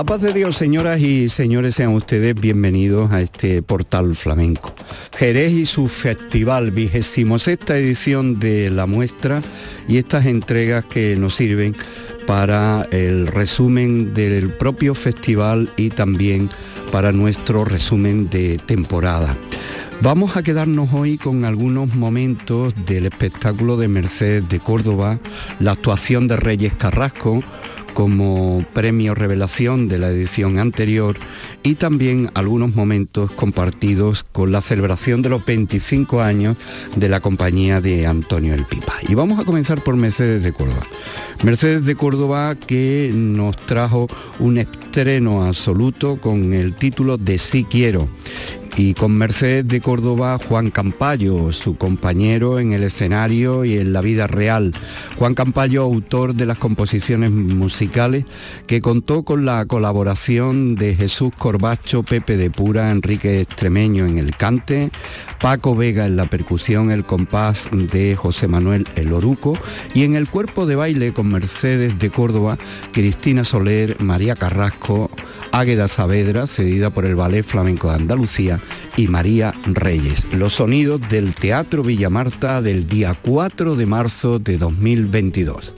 La 0.00 0.04
paz 0.04 0.22
de 0.22 0.32
Dios, 0.32 0.56
señoras 0.56 0.98
y 0.98 1.28
señores, 1.28 1.74
sean 1.74 1.92
ustedes 1.92 2.34
bienvenidos 2.34 3.12
a 3.12 3.20
este 3.20 3.60
portal 3.60 4.16
flamenco. 4.16 4.72
Jerez 5.14 5.52
y 5.52 5.66
su 5.66 5.88
festival, 5.88 6.70
vigésimo 6.70 7.38
sexta 7.38 7.76
edición 7.76 8.40
de 8.40 8.70
la 8.70 8.86
muestra 8.86 9.42
y 9.88 9.98
estas 9.98 10.24
entregas 10.24 10.86
que 10.86 11.16
nos 11.16 11.34
sirven 11.34 11.76
para 12.26 12.88
el 12.92 13.26
resumen 13.26 14.14
del 14.14 14.48
propio 14.48 14.94
festival 14.94 15.68
y 15.76 15.90
también 15.90 16.48
para 16.90 17.12
nuestro 17.12 17.66
resumen 17.66 18.30
de 18.30 18.56
temporada. 18.56 19.36
Vamos 20.00 20.34
a 20.34 20.42
quedarnos 20.42 20.94
hoy 20.94 21.18
con 21.18 21.44
algunos 21.44 21.94
momentos 21.94 22.72
del 22.86 23.04
espectáculo 23.04 23.76
de 23.76 23.88
Mercedes 23.88 24.48
de 24.48 24.60
Córdoba, 24.60 25.18
la 25.58 25.72
actuación 25.72 26.26
de 26.26 26.36
Reyes 26.36 26.72
Carrasco, 26.72 27.44
como 28.00 28.64
premio 28.72 29.14
revelación 29.14 29.86
de 29.86 29.98
la 29.98 30.08
edición 30.08 30.58
anterior 30.58 31.18
y 31.62 31.74
también 31.74 32.30
algunos 32.32 32.74
momentos 32.74 33.30
compartidos 33.32 34.24
con 34.24 34.52
la 34.52 34.62
celebración 34.62 35.20
de 35.20 35.28
los 35.28 35.44
25 35.44 36.22
años 36.22 36.56
de 36.96 37.10
la 37.10 37.20
compañía 37.20 37.82
de 37.82 38.06
Antonio 38.06 38.54
El 38.54 38.64
Pipa. 38.64 38.94
Y 39.06 39.14
vamos 39.14 39.38
a 39.38 39.44
comenzar 39.44 39.84
por 39.84 39.96
Mercedes 39.96 40.42
de 40.42 40.54
Córdoba. 40.54 40.80
Mercedes 41.42 41.84
de 41.84 41.94
Córdoba 41.94 42.54
que 42.54 43.10
nos 43.14 43.54
trajo 43.66 44.06
un 44.38 44.56
estreno 44.56 45.44
absoluto 45.44 46.16
con 46.22 46.54
el 46.54 46.74
título 46.76 47.18
de 47.18 47.36
Sí 47.36 47.64
quiero 47.64 48.08
y 48.76 48.94
con 48.94 49.12
Mercedes 49.12 49.66
de 49.68 49.80
Córdoba 49.80 50.38
Juan 50.38 50.70
Campayo, 50.70 51.52
su 51.52 51.76
compañero 51.76 52.58
en 52.58 52.72
el 52.72 52.82
escenario 52.82 53.64
y 53.64 53.78
en 53.78 53.92
la 53.92 54.00
vida 54.00 54.26
real. 54.26 54.72
Juan 55.16 55.34
Campayo, 55.34 55.82
autor 55.82 56.34
de 56.34 56.46
las 56.46 56.58
composiciones 56.58 57.30
musicales, 57.30 58.24
que 58.66 58.80
contó 58.80 59.22
con 59.22 59.44
la 59.44 59.64
colaboración 59.66 60.76
de 60.76 60.94
Jesús 60.94 61.32
Corbacho, 61.36 62.02
Pepe 62.02 62.36
de 62.36 62.50
Pura, 62.50 62.90
Enrique 62.90 63.40
Extremeño 63.40 64.06
en 64.06 64.18
el 64.18 64.36
cante, 64.36 64.90
Paco 65.40 65.74
Vega 65.74 66.06
en 66.06 66.16
la 66.16 66.26
percusión, 66.26 66.90
el 66.90 67.04
compás 67.04 67.68
de 67.70 68.16
José 68.16 68.48
Manuel 68.48 68.86
El 68.96 69.12
Oruco 69.12 69.56
y 69.94 70.04
en 70.04 70.14
el 70.14 70.28
cuerpo 70.28 70.66
de 70.66 70.76
baile 70.76 71.12
con 71.12 71.28
Mercedes 71.28 71.98
de 71.98 72.10
Córdoba, 72.10 72.58
Cristina 72.92 73.44
Soler, 73.44 74.00
María 74.00 74.34
Carrasco, 74.34 75.10
Águeda 75.52 75.88
Saavedra, 75.88 76.46
cedida 76.46 76.90
por 76.90 77.04
el 77.06 77.16
Ballet 77.16 77.44
Flamenco 77.44 77.88
de 77.88 77.96
Andalucía, 77.96 78.60
y 78.96 79.08
María 79.08 79.54
Reyes. 79.64 80.26
Los 80.32 80.54
sonidos 80.54 81.00
del 81.08 81.34
Teatro 81.34 81.82
Villamarta 81.82 82.62
del 82.62 82.86
día 82.86 83.16
4 83.20 83.76
de 83.76 83.86
marzo 83.86 84.38
de 84.38 84.58
2022. 84.58 85.74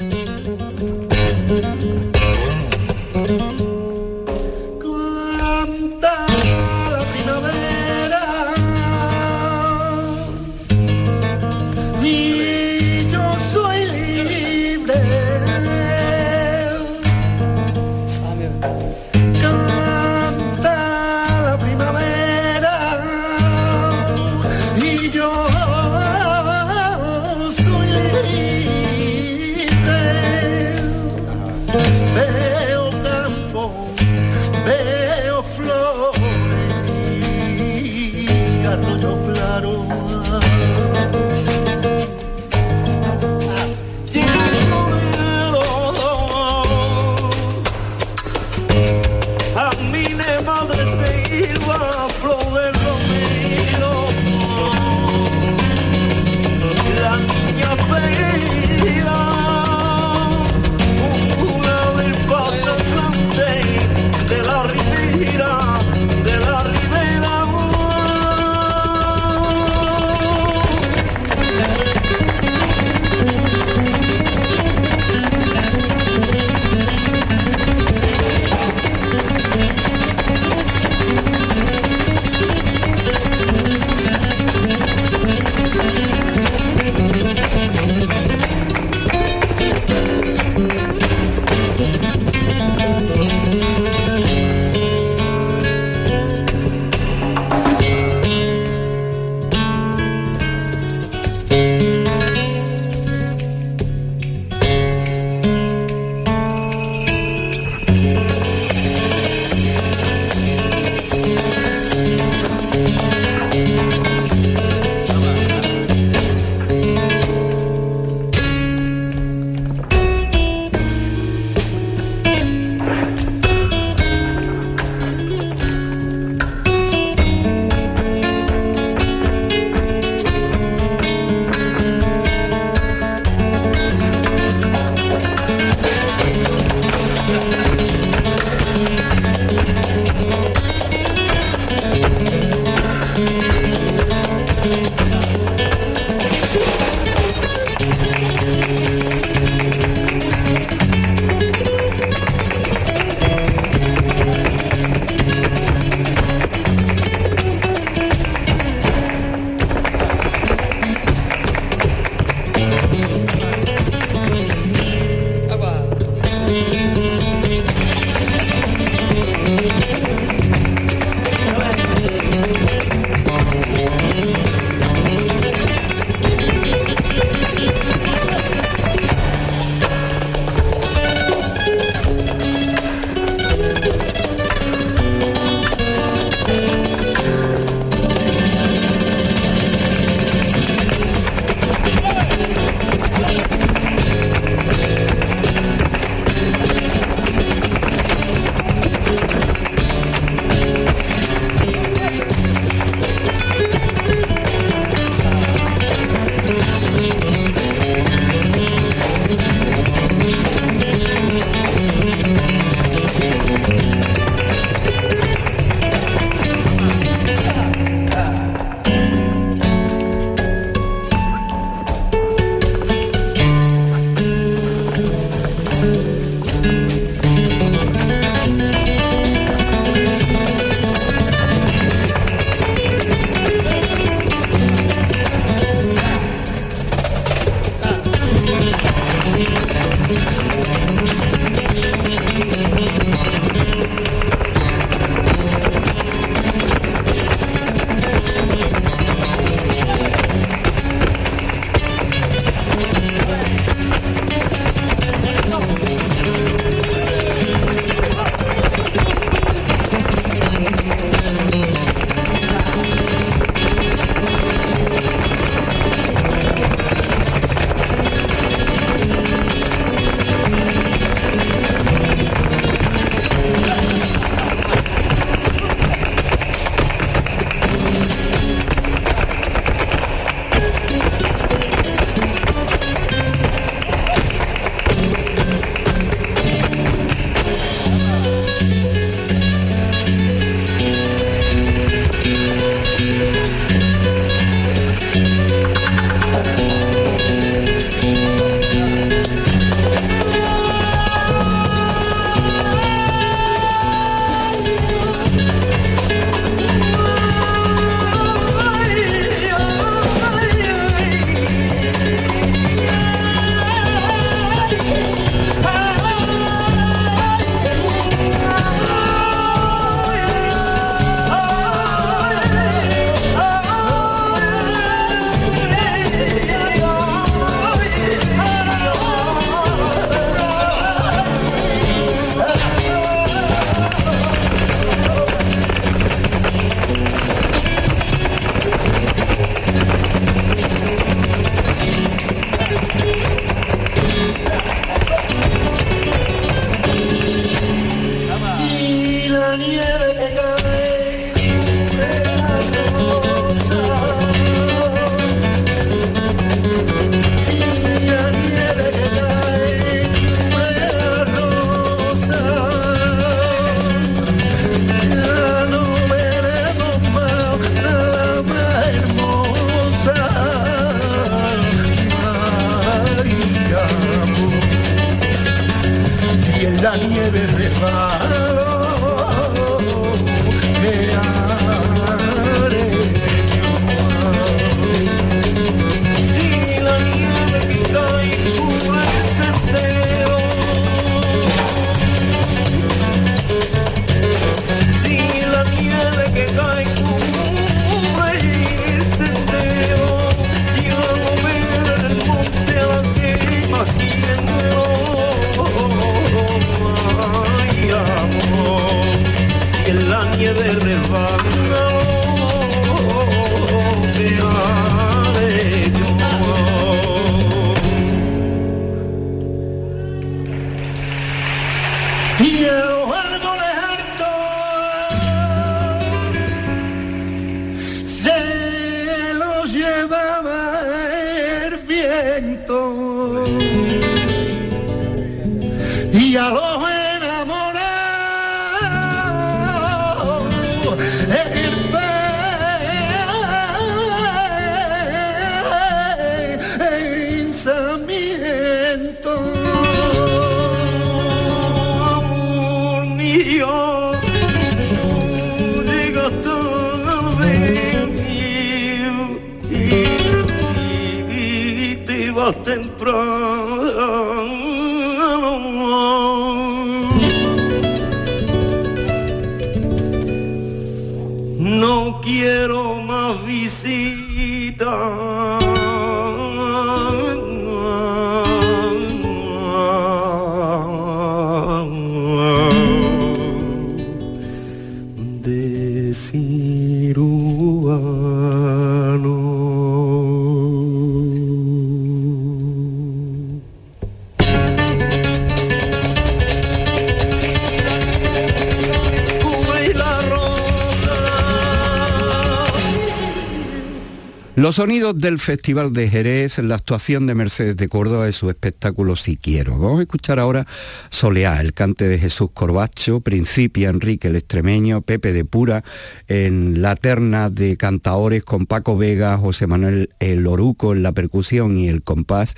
Los 504.55 504.77
sonidos 504.77 505.17
del 505.17 505.39
Festival 505.39 505.95
de 505.95 506.11
Jerez, 506.11 506.59
la 506.59 506.75
actuación 506.75 507.27
de 507.27 507.35
Mercedes 507.35 507.75
de 507.75 507.89
Córdoba 507.89 508.29
y 508.29 508.35
su 508.35 508.51
espectáculo 508.51 509.17
Si 509.17 509.39
Quiero. 509.39 509.79
Vamos 509.79 510.01
a 510.01 510.03
escuchar 510.03 510.39
ahora 510.39 510.67
Soleá, 511.09 511.59
el 511.63 511.73
cante 511.73 512.07
de 512.07 512.19
Jesús 512.19 512.51
Corbacho, 512.53 513.21
Principia, 513.21 513.89
Enrique 513.89 514.29
el 514.29 514.37
Extremeño, 514.37 515.01
Pepe 515.01 515.33
de 515.33 515.47
Pura, 515.47 515.85
en 516.29 516.83
la 516.83 516.97
terna 516.97 517.49
de 517.49 517.79
cantaores 517.79 518.45
con 518.45 518.67
Paco 518.67 518.99
Vega, 518.99 519.39
José 519.39 519.67
Manuel 519.67 520.11
El 520.21 520.47
Oruco 520.47 520.93
en 520.93 521.03
la 521.03 521.13
percusión 521.13 521.79
y 521.79 521.89
el 521.89 522.03
compás, 522.03 522.55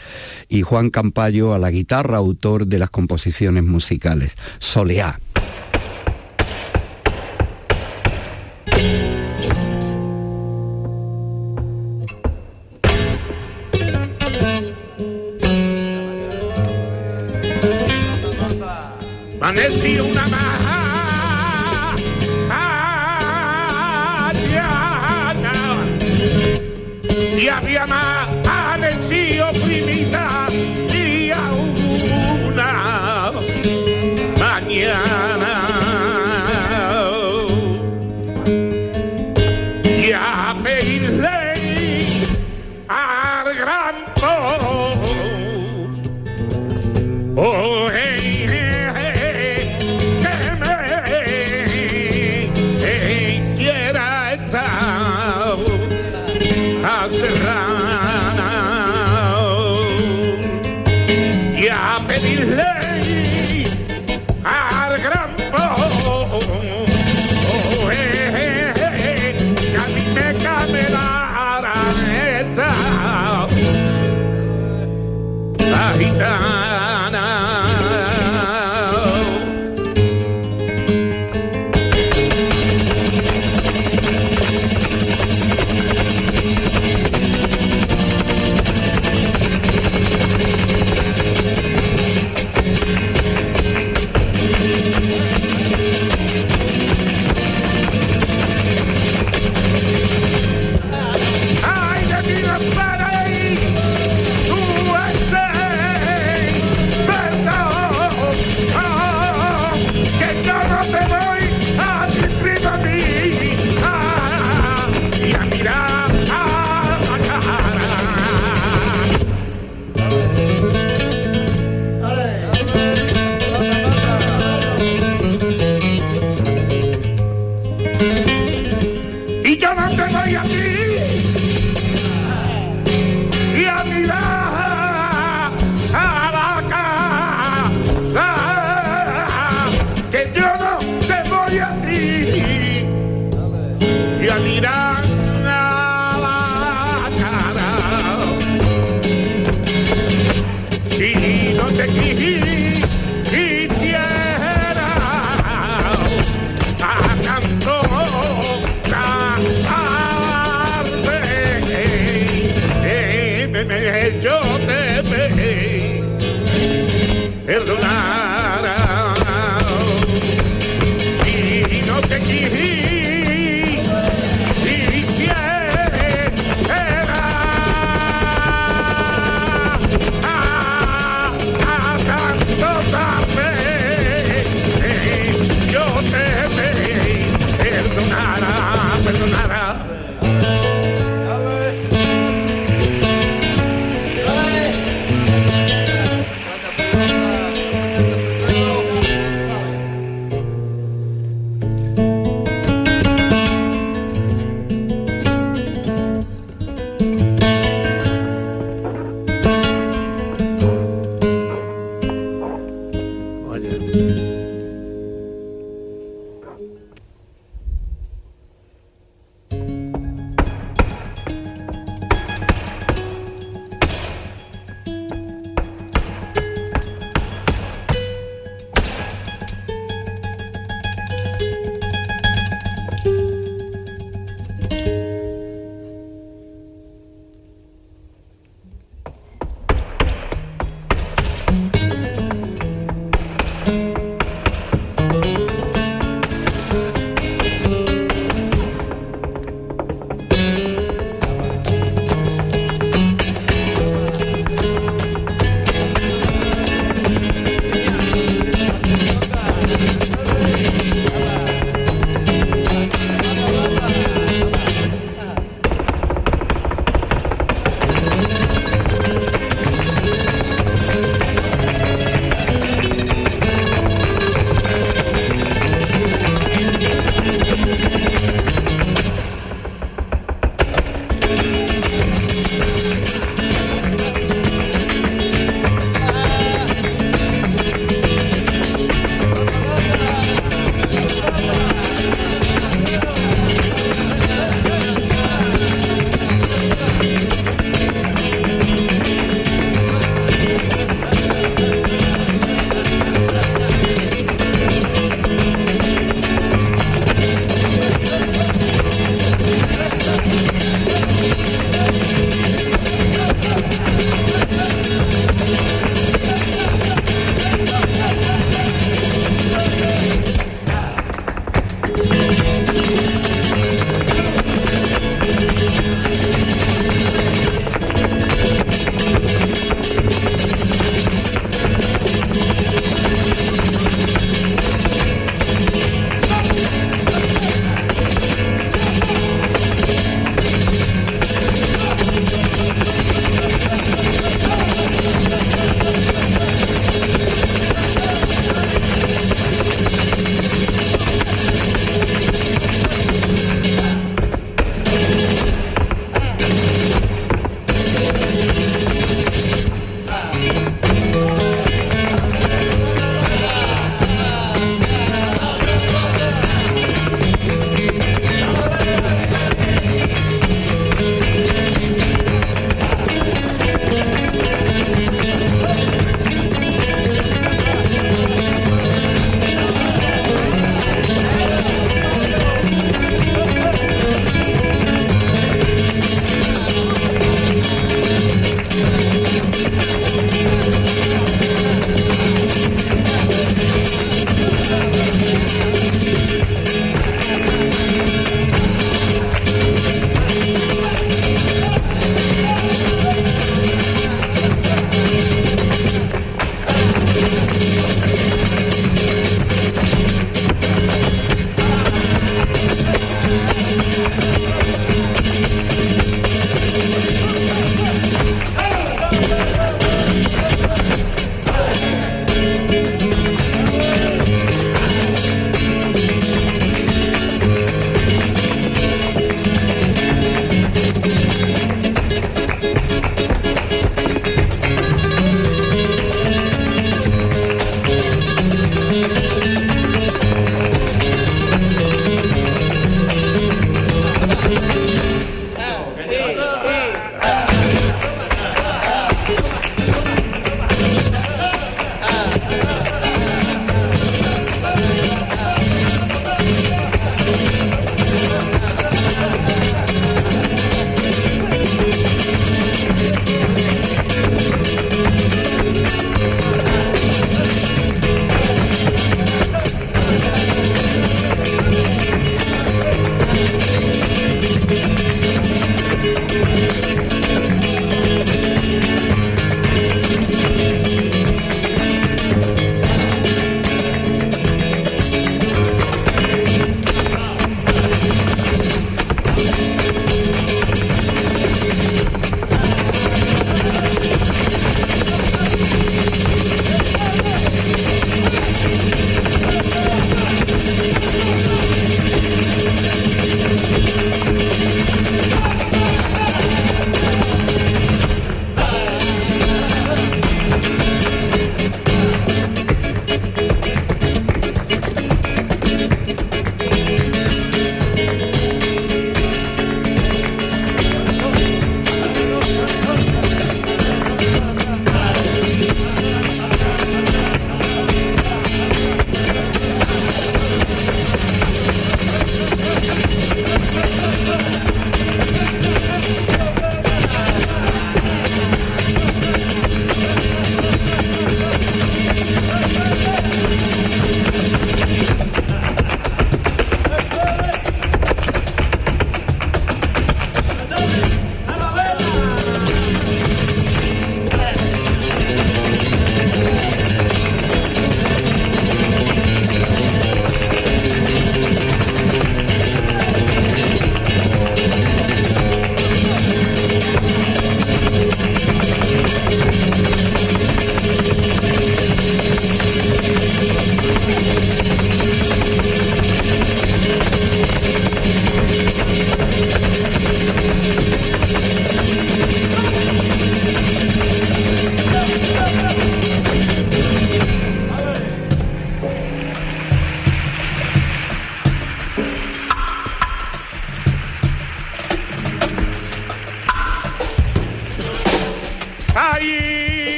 y 0.48 0.62
Juan 0.62 0.90
Campayo 0.90 1.54
a 1.54 1.60
la 1.60 1.70
guitarra, 1.70 2.16
autor 2.16 2.66
de 2.66 2.80
las 2.80 2.90
composiciones 2.90 3.62
musicales. 3.62 4.32
Soleá. 4.58 5.20
Rita. 76.04 76.53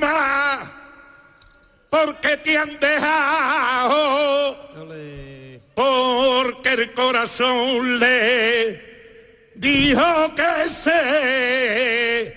prima, 0.00 0.72
¿por 1.90 2.16
qué 2.16 2.36
te 2.38 2.58
han 2.58 2.80
dejado? 2.80 4.56
Porque 5.74 6.70
el 6.70 6.92
corazón 6.92 7.98
le 7.98 8.80
dijo 9.54 10.34
que 10.34 10.68
se 10.68 12.36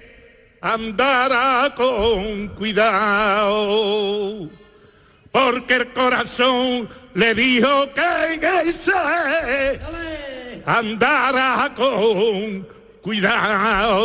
andará 0.61 1.73
con 1.75 2.47
cuidado, 2.49 4.49
porque 5.31 5.75
el 5.75 5.93
corazón 5.93 6.89
le 7.13 7.33
dijo 7.33 7.89
que 7.93 8.33
en 8.33 8.43
ese 8.67 9.79
andará 10.65 11.71
con 11.75 12.67
cuidado. 13.01 14.03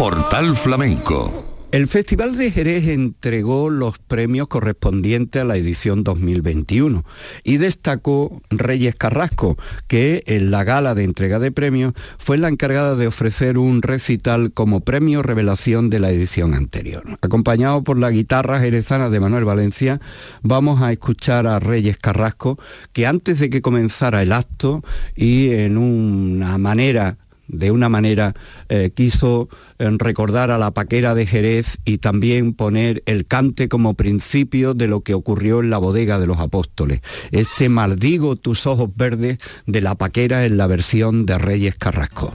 Portal 0.00 0.56
Flamenco 0.56 1.44
el 1.72 1.86
Festival 1.88 2.36
de 2.36 2.50
Jerez 2.50 2.88
entregó 2.88 3.68
los 3.68 3.98
premios 3.98 4.48
correspondientes 4.48 5.42
a 5.42 5.44
la 5.44 5.56
edición 5.56 6.02
2021 6.04 7.04
y 7.44 7.58
destacó 7.58 8.40
Reyes 8.48 8.94
Carrasco, 8.96 9.58
que 9.88 10.22
en 10.26 10.50
la 10.50 10.64
gala 10.64 10.94
de 10.94 11.04
entrega 11.04 11.38
de 11.38 11.52
premios 11.52 11.92
fue 12.18 12.38
la 12.38 12.48
encargada 12.48 12.96
de 12.96 13.06
ofrecer 13.06 13.58
un 13.58 13.82
recital 13.82 14.52
como 14.52 14.80
premio 14.80 15.22
revelación 15.22 15.90
de 15.90 16.00
la 16.00 16.10
edición 16.10 16.54
anterior. 16.54 17.04
Acompañado 17.20 17.84
por 17.84 17.98
la 17.98 18.10
guitarra 18.10 18.58
jerezana 18.58 19.10
de 19.10 19.20
Manuel 19.20 19.44
Valencia, 19.44 20.00
vamos 20.42 20.80
a 20.80 20.92
escuchar 20.92 21.46
a 21.46 21.60
Reyes 21.60 21.98
Carrasco, 21.98 22.58
que 22.94 23.06
antes 23.06 23.38
de 23.38 23.50
que 23.50 23.60
comenzara 23.60 24.22
el 24.22 24.32
acto 24.32 24.82
y 25.14 25.50
en 25.50 25.76
una 25.76 26.56
manera 26.56 27.18
de 27.52 27.70
una 27.70 27.88
manera 27.88 28.34
eh, 28.68 28.90
quiso 28.94 29.48
eh, 29.78 29.88
recordar 29.98 30.50
a 30.50 30.58
la 30.58 30.72
paquera 30.72 31.14
de 31.14 31.26
Jerez 31.26 31.78
y 31.84 31.98
también 31.98 32.54
poner 32.54 33.02
el 33.06 33.26
cante 33.26 33.68
como 33.68 33.94
principio 33.94 34.74
de 34.74 34.88
lo 34.88 35.00
que 35.02 35.14
ocurrió 35.14 35.60
en 35.60 35.70
la 35.70 35.78
bodega 35.78 36.18
de 36.18 36.26
los 36.26 36.38
apóstoles. 36.38 37.00
Este 37.30 37.68
maldigo 37.68 38.36
tus 38.36 38.66
ojos 38.66 38.90
verdes 38.94 39.38
de 39.66 39.80
la 39.80 39.94
paquera 39.94 40.44
en 40.44 40.56
la 40.56 40.66
versión 40.66 41.26
de 41.26 41.38
Reyes 41.38 41.76
Carrasco. 41.76 42.34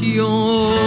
Y 0.00 0.20
este 0.20 0.77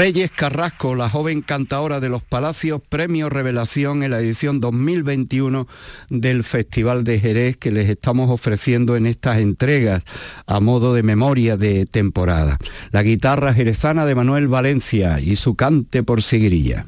Reyes 0.00 0.30
Carrasco, 0.30 0.94
la 0.94 1.10
joven 1.10 1.42
cantadora 1.42 2.00
de 2.00 2.08
los 2.08 2.22
Palacios, 2.22 2.80
premio 2.88 3.28
Revelación 3.28 4.02
en 4.02 4.12
la 4.12 4.20
edición 4.20 4.58
2021 4.58 5.68
del 6.08 6.42
Festival 6.42 7.04
de 7.04 7.20
Jerez 7.20 7.58
que 7.58 7.70
les 7.70 7.86
estamos 7.90 8.30
ofreciendo 8.30 8.96
en 8.96 9.04
estas 9.04 9.40
entregas 9.40 10.02
a 10.46 10.58
modo 10.60 10.94
de 10.94 11.02
memoria 11.02 11.58
de 11.58 11.84
temporada. 11.84 12.56
La 12.92 13.02
guitarra 13.02 13.52
jerezana 13.52 14.06
de 14.06 14.14
Manuel 14.14 14.48
Valencia 14.48 15.20
y 15.20 15.36
su 15.36 15.54
cante 15.54 16.02
por 16.02 16.22
Siguirilla. 16.22 16.86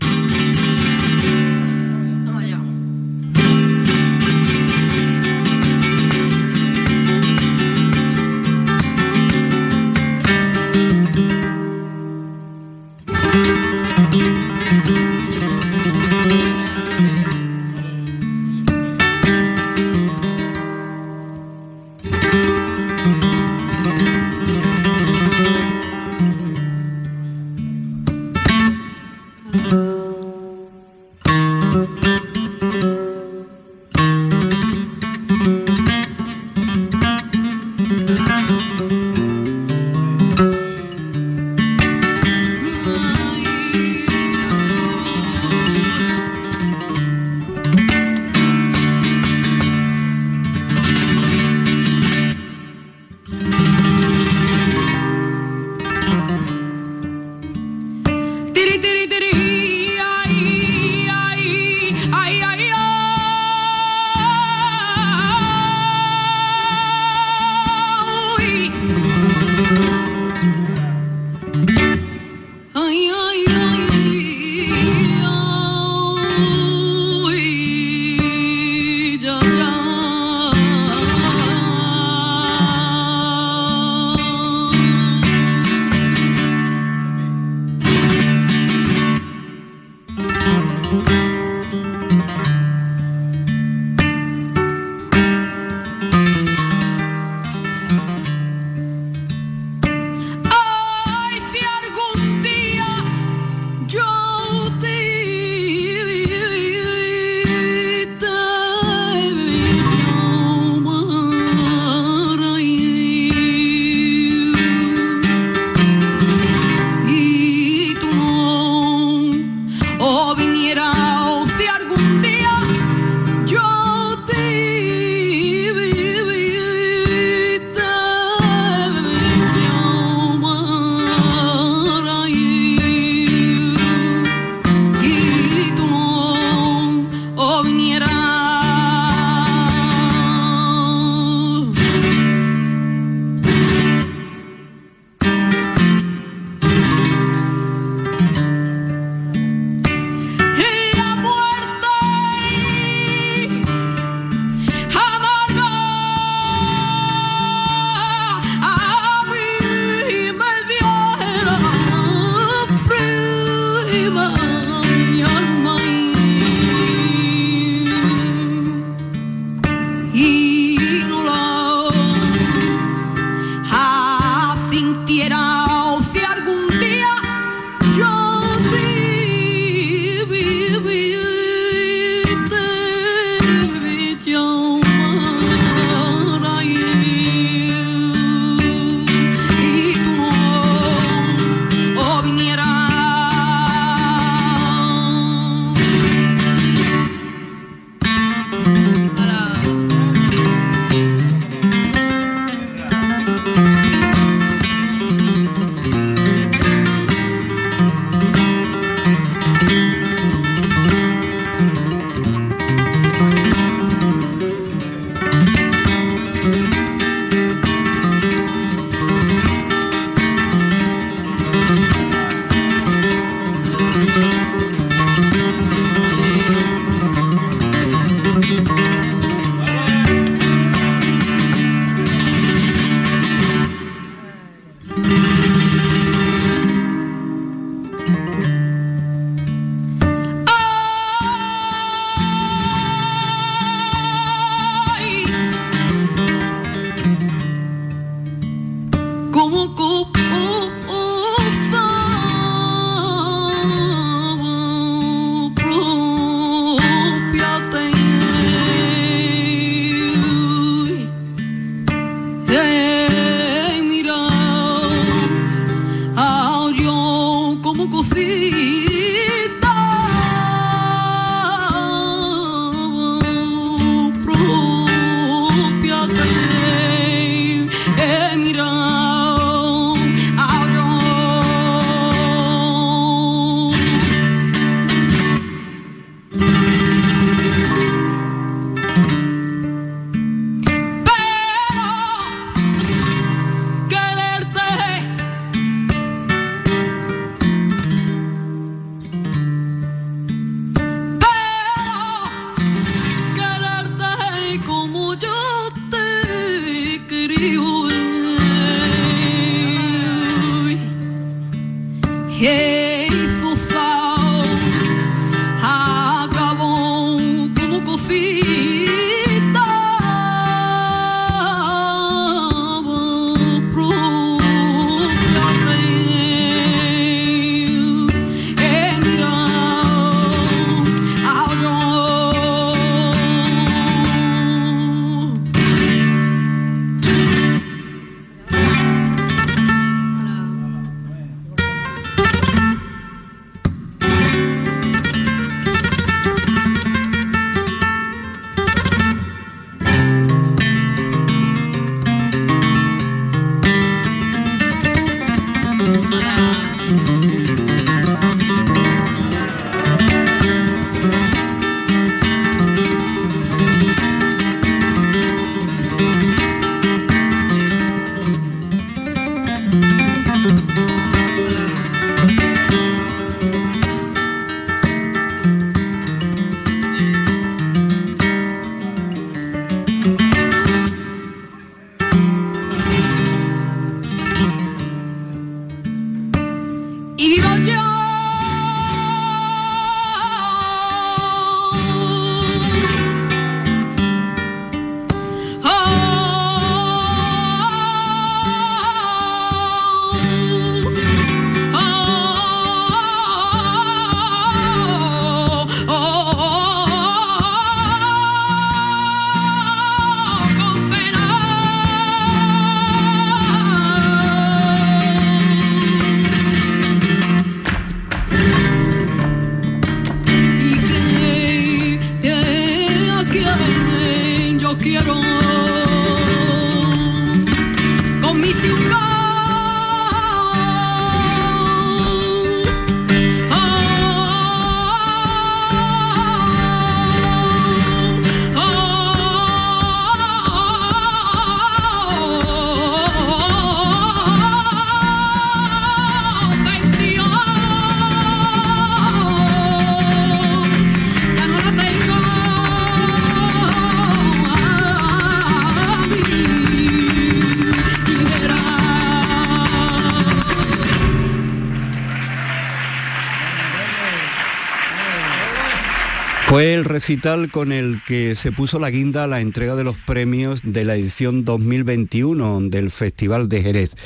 Fue 466.52 466.74
el 466.74 466.84
recital 466.84 467.50
con 467.50 467.72
el 467.72 468.02
que 468.06 468.36
se 468.36 468.52
puso 468.52 468.78
la 468.78 468.90
guinda 468.90 469.24
a 469.24 469.26
la 469.26 469.40
entrega 469.40 469.74
de 469.74 469.84
los 469.84 469.96
premios 469.96 470.60
de 470.62 470.84
la 470.84 470.96
edición 470.96 471.46
2021 471.46 472.60
del 472.68 472.90
Festival 472.90 473.48
de 473.48 473.62
Jerez. 473.62 473.96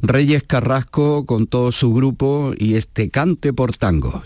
Reyes 0.00 0.42
Carrasco 0.42 1.26
con 1.26 1.46
todo 1.46 1.70
su 1.70 1.92
grupo 1.92 2.54
y 2.56 2.76
este 2.76 3.10
cante 3.10 3.52
por 3.52 3.76
tango. 3.76 4.22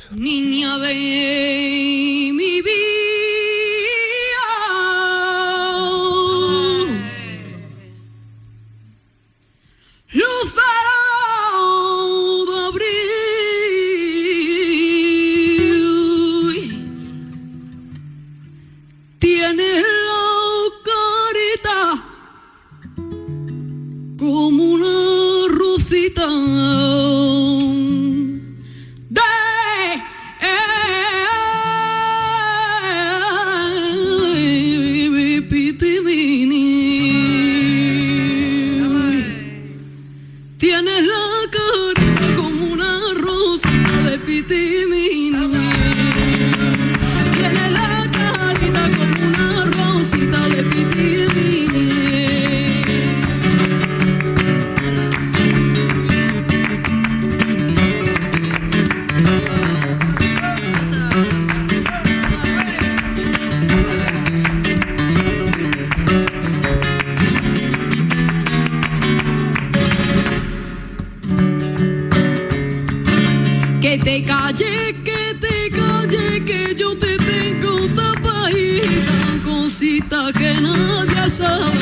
so 81.38 81.75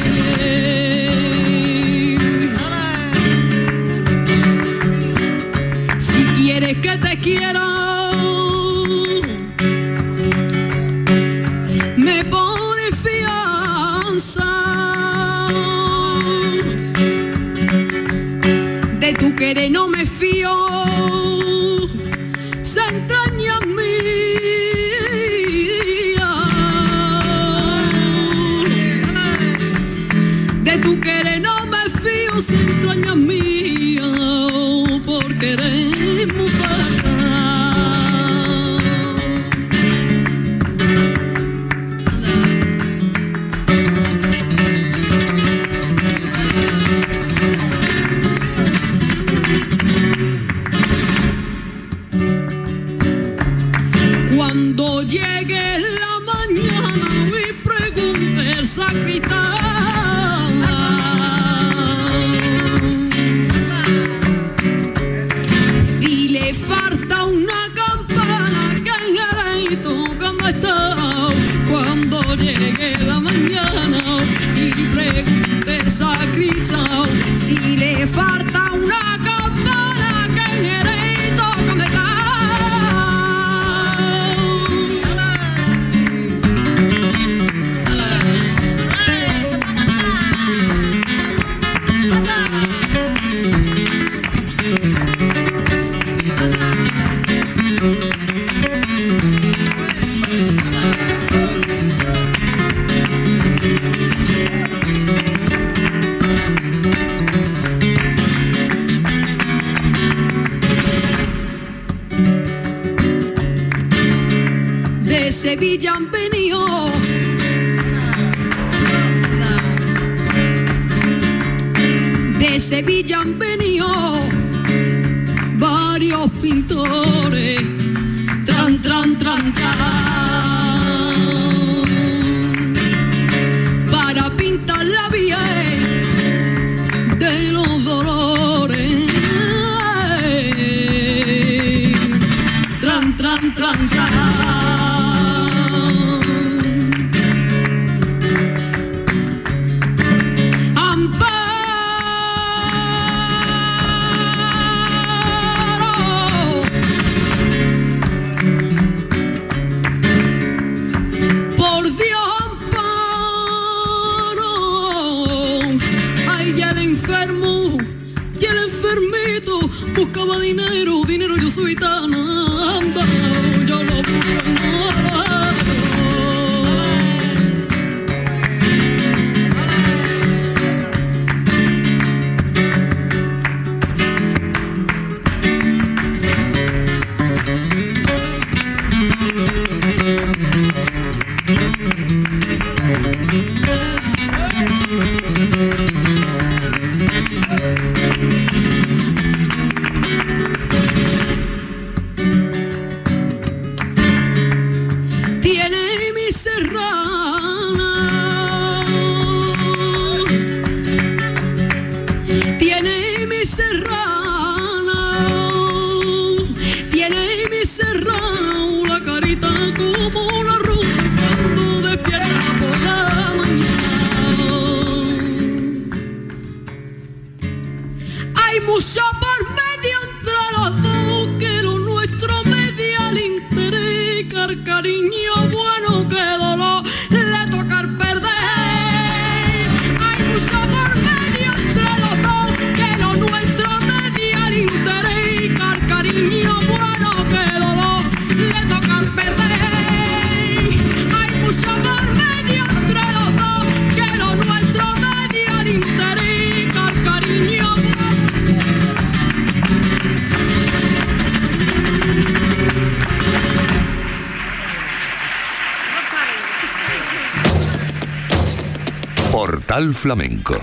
Flamenco 270.04 270.60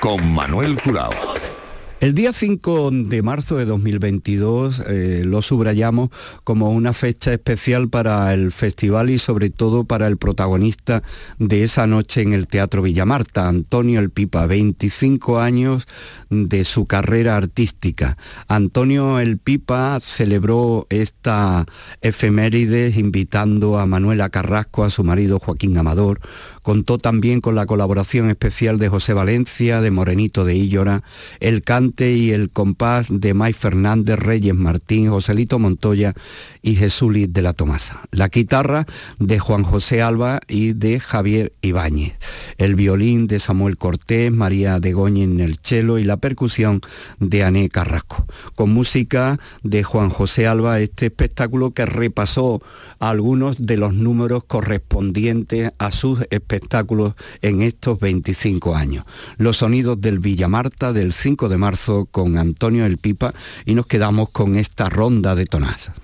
con 0.00 0.32
Manuel 0.32 0.76
Curao. 0.82 1.12
El 2.00 2.12
día 2.12 2.32
5 2.32 2.90
de 2.90 3.22
marzo 3.22 3.56
de 3.56 3.64
2022 3.64 4.82
eh, 4.86 5.22
lo 5.24 5.42
subrayamos 5.42 6.10
como 6.42 6.70
una 6.70 6.92
fecha 6.92 7.32
especial 7.32 7.88
para 7.88 8.34
el 8.34 8.52
festival 8.52 9.10
y 9.10 9.18
sobre 9.18 9.48
todo 9.48 9.84
para 9.84 10.06
el 10.08 10.18
protagonista 10.18 11.02
de 11.38 11.62
esa 11.62 11.86
noche 11.86 12.20
en 12.20 12.34
el 12.34 12.46
Teatro 12.46 12.82
Villamarta, 12.82 13.48
Antonio 13.48 14.00
El 14.00 14.10
Pipa, 14.10 14.44
25 14.46 15.38
años 15.38 15.86
de 16.28 16.64
su 16.64 16.84
carrera 16.84 17.36
artística. 17.36 18.18
Antonio 18.48 19.20
El 19.20 19.38
Pipa 19.38 19.98
celebró 20.00 20.86
esta 20.90 21.64
efeméride 22.02 22.92
invitando 22.94 23.78
a 23.78 23.86
Manuela 23.86 24.28
Carrasco, 24.28 24.84
a 24.84 24.90
su 24.90 25.04
marido 25.04 25.38
Joaquín 25.38 25.78
Amador, 25.78 26.20
contó 26.64 26.98
también 26.98 27.40
con 27.40 27.54
la 27.54 27.66
colaboración 27.66 28.30
especial 28.30 28.78
de 28.78 28.88
José 28.88 29.12
Valencia, 29.12 29.80
de 29.82 29.92
Morenito 29.92 30.44
de 30.44 30.56
Íllora, 30.56 31.04
el 31.38 31.62
cante 31.62 32.12
y 32.12 32.30
el 32.30 32.50
compás 32.50 33.08
de 33.10 33.34
May 33.34 33.52
Fernández, 33.52 34.18
Reyes 34.18 34.54
Martín, 34.54 35.10
Joselito 35.10 35.58
Montoya 35.58 36.14
y 36.62 36.74
Jesús 36.74 37.04
de 37.28 37.42
la 37.42 37.52
Tomasa. 37.52 38.00
La 38.12 38.28
guitarra 38.28 38.86
de 39.18 39.38
Juan 39.38 39.62
José 39.62 40.00
Alba 40.00 40.40
y 40.48 40.72
de 40.72 41.00
Javier 41.00 41.52
Ibáñez. 41.60 42.14
El 42.56 42.76
violín 42.76 43.26
de 43.26 43.40
Samuel 43.40 43.76
Cortés, 43.76 44.32
María 44.32 44.80
de 44.80 44.94
Goñi 44.94 45.22
en 45.22 45.40
el 45.40 45.58
cello 45.62 45.98
y 45.98 46.04
la 46.04 46.16
percusión 46.16 46.80
de 47.20 47.44
Ané 47.44 47.68
Carrasco. 47.68 48.26
Con 48.54 48.72
música 48.72 49.38
de 49.62 49.82
Juan 49.82 50.08
José 50.08 50.46
Alba, 50.46 50.80
este 50.80 51.06
espectáculo 51.06 51.72
que 51.72 51.84
repasó 51.84 52.62
algunos 53.00 53.58
de 53.58 53.76
los 53.76 53.92
números 53.92 54.44
correspondientes 54.44 55.72
a 55.76 55.90
sus 55.90 56.20
espectáculos 56.30 56.53
en 57.42 57.62
estos 57.62 57.98
25 57.98 58.74
años. 58.74 59.04
Los 59.36 59.58
sonidos 59.58 60.00
del 60.00 60.18
Villa 60.18 60.48
Marta 60.48 60.92
del 60.92 61.12
5 61.12 61.48
de 61.48 61.58
marzo 61.58 62.06
con 62.10 62.38
Antonio 62.38 62.86
El 62.86 62.98
Pipa 62.98 63.34
y 63.64 63.74
nos 63.74 63.86
quedamos 63.86 64.30
con 64.30 64.56
esta 64.56 64.88
ronda 64.88 65.34
de 65.34 65.46
tonazas. 65.46 65.94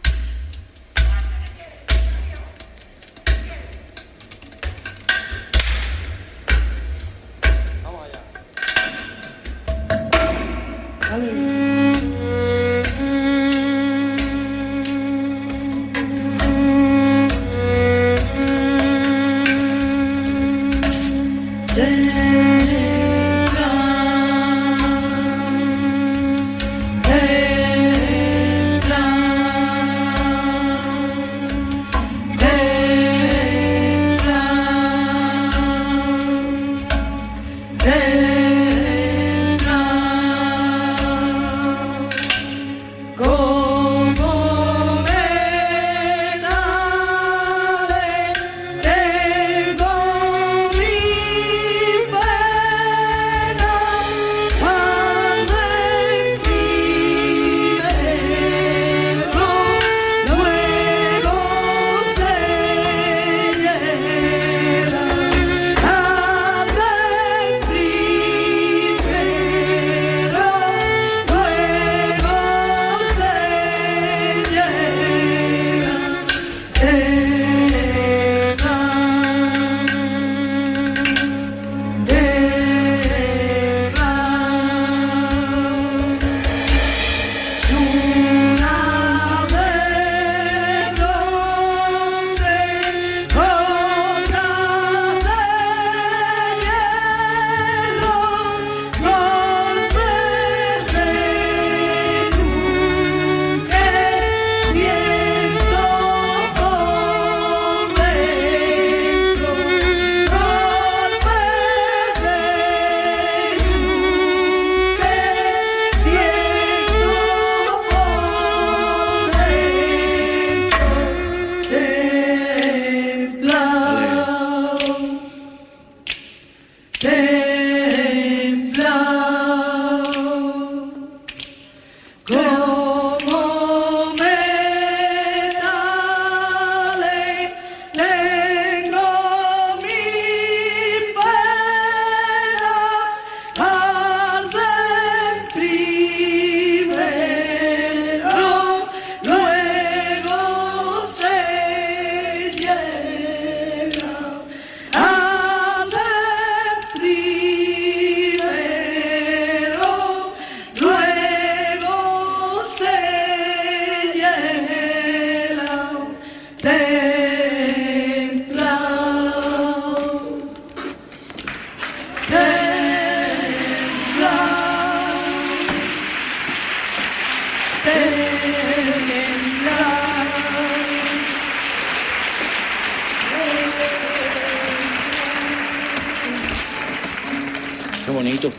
bonito. 188.21 188.53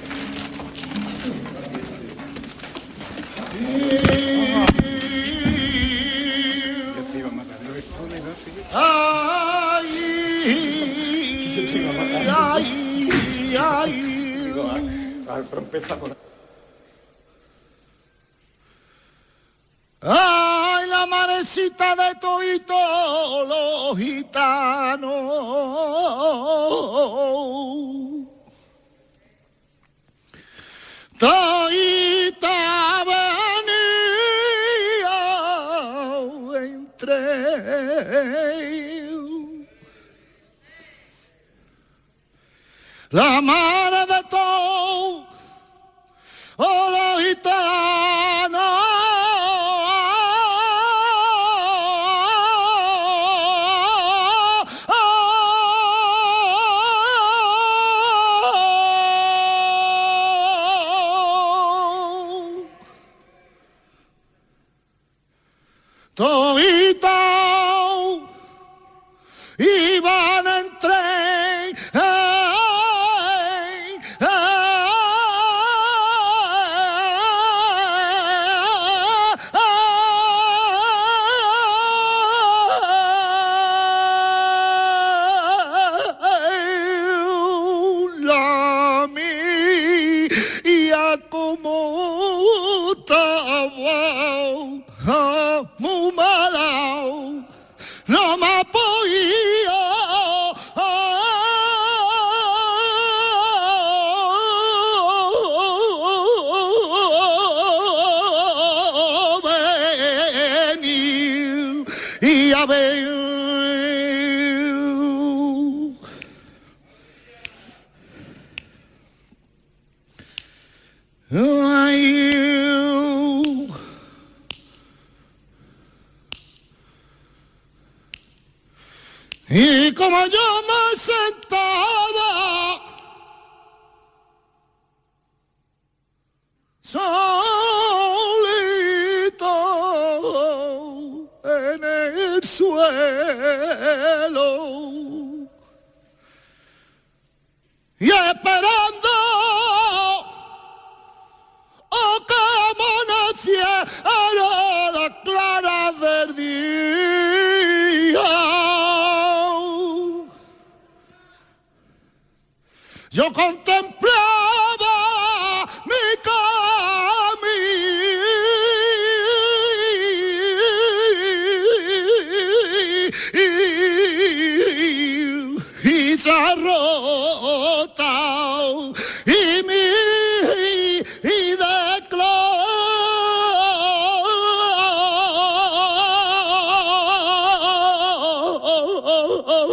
Ay, 8.73 9.87
a, 13.55 13.85
a 15.29 15.41
trompeta 15.43 15.95
con 15.97 16.20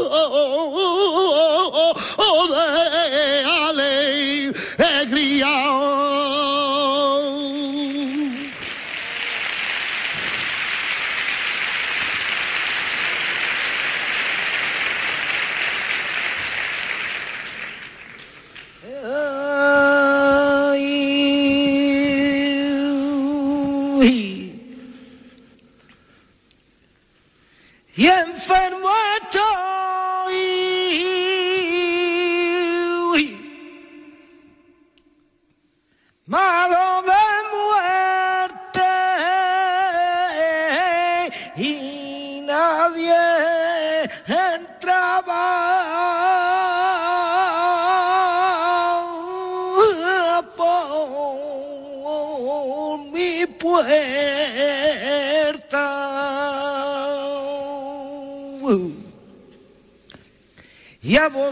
oh, 0.00 0.08
oh, 0.10 0.27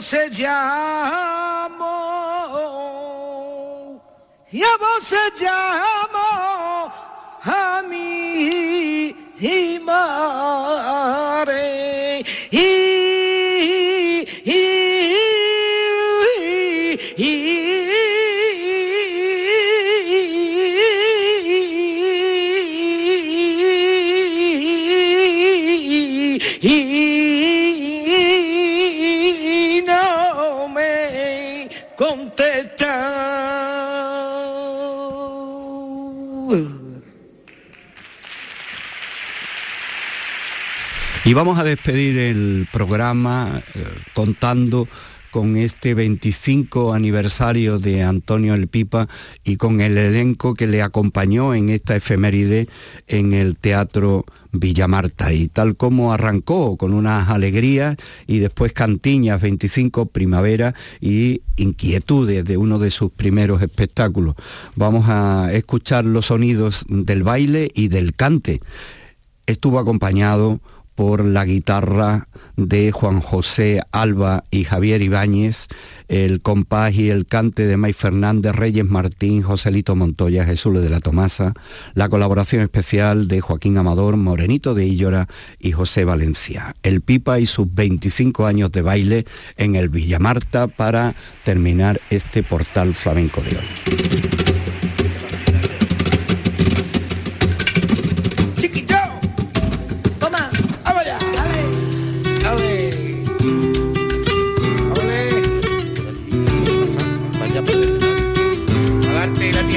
said, 0.06 0.38
yeah. 0.38 0.55
Y 41.24 41.34
vamos 41.34 41.58
a 41.58 41.64
despedir 41.64 42.18
el 42.18 42.68
programa 42.72 43.60
eh, 43.74 43.84
contando 44.14 44.86
con 45.36 45.56
este 45.56 45.92
25 45.94 46.94
aniversario 46.94 47.78
de 47.78 48.02
Antonio 48.02 48.54
El 48.54 48.68
Pipa 48.68 49.08
y 49.44 49.56
con 49.56 49.80
el 49.80 49.98
elenco 49.98 50.54
que 50.54 50.66
le 50.66 50.80
acompañó 50.80 51.54
en 51.54 51.68
esta 51.68 51.94
efeméride 51.94 52.68
en 53.06 53.34
el 53.34 53.58
Teatro 53.58 54.24
Villamarta. 54.52 55.32
Y 55.34 55.48
tal 55.48 55.76
como 55.76 56.12
arrancó 56.12 56.76
con 56.76 56.94
unas 56.94 57.28
alegrías 57.28 57.96
y 58.26 58.38
después 58.38 58.72
Cantiñas 58.72 59.42
25, 59.42 60.06
Primavera 60.06 60.74
y 61.02 61.42
Inquietudes 61.56 62.44
de 62.44 62.56
uno 62.56 62.78
de 62.78 62.90
sus 62.90 63.10
primeros 63.10 63.60
espectáculos. 63.60 64.36
Vamos 64.74 65.04
a 65.08 65.50
escuchar 65.52 66.04
los 66.04 66.26
sonidos 66.26 66.86
del 66.88 67.24
baile 67.24 67.68
y 67.74 67.88
del 67.88 68.14
cante. 68.14 68.60
Estuvo 69.46 69.78
acompañado 69.78 70.60
por 70.96 71.24
la 71.24 71.44
guitarra 71.44 72.26
de 72.56 72.90
Juan 72.90 73.20
José 73.20 73.82
Alba 73.92 74.44
y 74.50 74.64
Javier 74.64 75.02
Ibáñez, 75.02 75.68
el 76.08 76.40
compás 76.40 76.94
y 76.94 77.10
el 77.10 77.26
cante 77.26 77.66
de 77.66 77.76
May 77.76 77.92
Fernández, 77.92 78.56
Reyes 78.56 78.86
Martín, 78.86 79.42
Joselito 79.42 79.94
Montoya, 79.94 80.44
Jesús 80.44 80.80
de 80.80 80.88
la 80.88 81.00
Tomasa, 81.00 81.52
la 81.94 82.08
colaboración 82.08 82.62
especial 82.62 83.28
de 83.28 83.40
Joaquín 83.40 83.76
Amador, 83.78 84.16
Morenito 84.16 84.74
de 84.74 84.86
Illora 84.86 85.28
y 85.58 85.72
José 85.72 86.04
Valencia. 86.04 86.74
El 86.82 87.02
Pipa 87.02 87.38
y 87.38 87.46
sus 87.46 87.72
25 87.72 88.46
años 88.46 88.72
de 88.72 88.82
baile 88.82 89.26
en 89.56 89.76
el 89.76 89.90
Villamarta 89.90 90.66
para 90.66 91.14
terminar 91.44 92.00
este 92.10 92.42
portal 92.42 92.94
flamenco 92.94 93.42
de 93.42 93.50
hoy. 93.50 94.45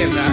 No 0.07 0.28